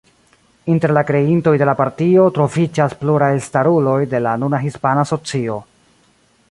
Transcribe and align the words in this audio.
Inter 0.75 0.91
la 0.97 1.03
kreintoj 1.09 1.53
de 1.63 1.67
la 1.71 1.75
partio 1.81 2.23
troviĝas 2.39 2.97
pluraj 3.03 3.29
elstaruloj 3.37 3.97
de 4.15 4.23
la 4.29 4.35
nuna 4.45 4.63
hispana 4.67 5.05
socio. 5.13 5.63